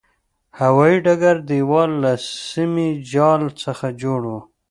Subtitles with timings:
[0.59, 2.11] هوایي ډګر دېوال له
[2.51, 4.33] سیمي جال څخه جوړ و.